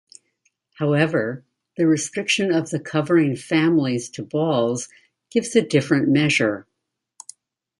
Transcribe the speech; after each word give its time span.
However, 0.79 1.45
the 1.77 1.85
restriction 1.85 2.51
of 2.51 2.71
the 2.71 2.79
covering 2.79 3.35
families 3.35 4.09
to 4.09 4.23
balls 4.23 4.89
gives 5.29 5.55
a 5.55 5.61
different 5.61 6.09
measure. 6.09 6.65